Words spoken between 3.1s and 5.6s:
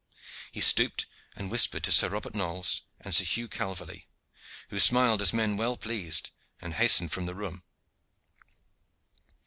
Sir Huge Calverley, who smiled as men